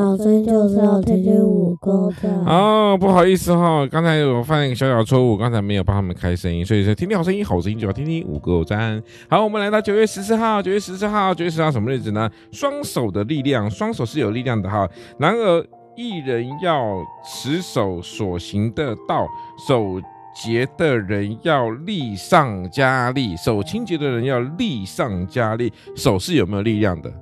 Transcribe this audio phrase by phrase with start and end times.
[0.00, 2.30] 好声就是要听听五哥的。
[2.46, 9.02] 哦，不好意思哈，刚才我犯了一个小小错误，刚才没有帮他们开声音，所以说听听好声音，好声音就要听听五哥赞。
[9.28, 12.30] 好，我们来到九月十四号，九月十四号，九月十四号什么日子呢？
[12.50, 14.88] 双手的力量，双手是有力量的哈。
[15.18, 15.62] 然而，
[15.96, 16.82] 一人要
[17.22, 19.26] 持守所行的道，
[19.68, 20.00] 手
[20.34, 25.70] 洁的人要力上加力，手清洁的人要力上加力。
[25.94, 27.12] 手是有没有力量的？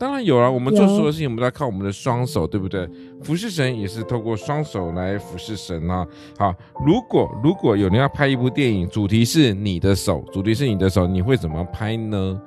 [0.00, 2.88] 当然有啊，我们做所有的事情，我们都要靠我们的双手，对不对？
[3.22, 6.06] 服侍神也是透过双手来服侍神啊。
[6.38, 6.54] 好，
[6.86, 12.40] 如果如果有人要拍一部电影，主题是你的手，主题是你的手，你会怎么拍呢？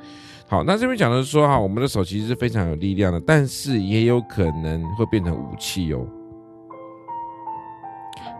[0.48, 6.04] 好，那这边讲的是说哈，我们的手其实是非常有力量的，但是也有可能会变成武器哦。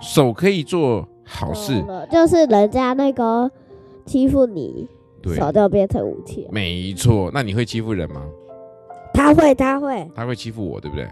[0.02, 3.50] 手可以做好事，就是人家那个
[4.08, 4.88] 欺负你，
[5.36, 6.48] 手就变成武器。
[6.52, 8.24] 没错，那你会欺负人吗？
[9.24, 11.08] 他会，他会，他会欺负我，对不对？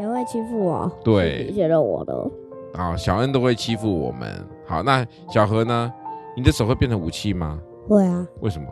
[0.00, 0.90] 也会欺负我。
[1.04, 2.30] 对，你觉得我的。
[2.74, 4.28] 啊，小恩都会欺负我们。
[4.66, 5.92] 好，那小何呢？
[6.34, 7.60] 你的手会变成武器吗？
[7.88, 8.26] 会啊。
[8.40, 8.66] 为什么？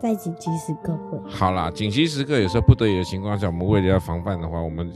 [0.00, 1.18] 在紧急时刻会。
[1.30, 4.90] 好啦，紧急时刻有时候不得已的情况下，我们为了要防范的话，我们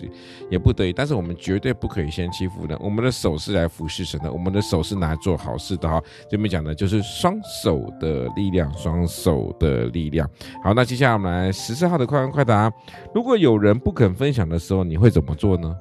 [0.50, 2.78] 也不得已，但是我们绝对不可以先欺负人。
[2.80, 6.02] 我们的手是来服侍神的，我们的手是拿来做好事的哈。
[6.28, 10.28] 这边讲的就是双手的力量，双手的力量。
[10.62, 12.70] 好，那接下来我们来十四号的快问快答。
[13.14, 15.74] 如果有人不肯分享的时候，你会怎么做呢？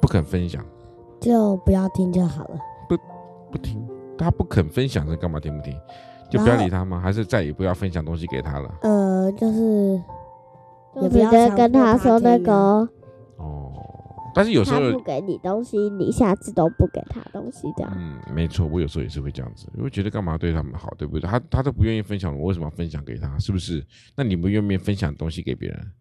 [0.00, 0.64] 不肯分享，
[1.20, 2.58] 就不要听就好了。
[2.88, 2.96] 不，
[3.50, 3.80] 不听，
[4.18, 5.78] 他不肯分享，是干嘛听不听？
[6.32, 6.98] 就不要理他吗？
[6.98, 8.74] 还是再也不要分享东西给他了？
[8.80, 10.02] 呃，就是
[11.02, 12.52] 也不要跟他说那个
[13.36, 13.70] 哦。
[14.34, 17.92] 但是有时候他不给你东西，你下次都不给他东西，这样。
[17.94, 21.28] 嗯，没错，我有时候也是会这样子，因为觉得干嘛对他们好，对不对？
[21.28, 23.38] 他他都不愿意分享，我为什么要分享给他？
[23.38, 23.84] 是不是？
[24.16, 25.92] 那你不愿意分享东西给别人，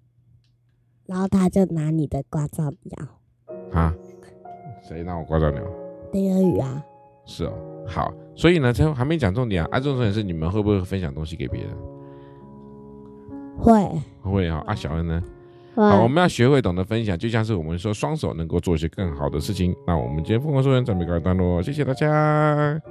[1.08, 3.08] 然后他就拿你的刮噪鸟
[3.74, 3.94] 啊？
[4.82, 5.62] 谁拿我刮噪鸟？
[6.10, 6.82] 丁恩宇啊。
[7.26, 7.54] 是哦，
[7.88, 9.70] 好，所以呢，这还没讲重点啊。
[9.72, 11.70] 啊，重点是你们会不会分享东西给别人？
[13.58, 14.64] 会，会啊。
[14.66, 15.24] 啊，小恩呢？
[15.76, 19.76] 会好，我们要学会懂得分享，就像是我们说双手能够做一些更好的事情。
[19.88, 22.82] 那我们今天疯狂说人准备告一段落，谢谢大家。